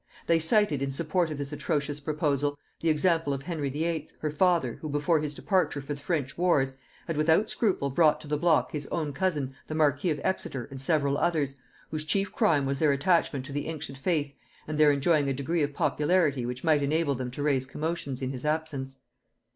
[0.25, 4.07] They cited in support of this atrocious proposal the example of Henry VIII.
[4.21, 6.73] her father, who, before his departure for the French wars,
[7.05, 10.81] had without scruple brought to the block his own cousin the marquis of Exeter and
[10.81, 11.55] several others,
[11.91, 14.33] whose chief crime was their attachment to the ancient faith
[14.67, 18.31] and their enjoying a degree of popularity which might enable them to raise commotions in
[18.31, 18.97] his absence.